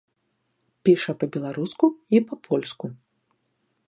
Піша 0.87 1.11
па-беларуску 1.23 1.85
і 2.17 2.21
па-польску. 2.31 2.85